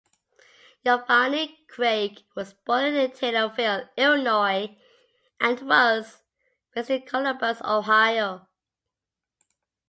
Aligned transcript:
Yvonne 0.83 1.55
Craig 1.67 2.23
was 2.35 2.53
born 2.53 2.95
in 2.95 3.11
Taylorville, 3.11 3.87
Illinois, 3.95 4.75
and 5.39 5.61
was 5.61 6.23
raised 6.75 6.89
in 6.89 7.03
Columbus, 7.05 7.61
Ohio. 7.63 8.47